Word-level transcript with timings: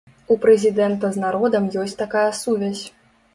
У 0.35 0.35
прэзідэнта 0.45 1.11
з 1.17 1.21
народам 1.25 1.67
ёсць 1.83 1.95
такая 2.03 2.25
сувязь. 2.41 2.83